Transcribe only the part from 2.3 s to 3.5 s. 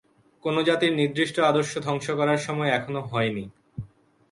সময় এখনও হয়নি।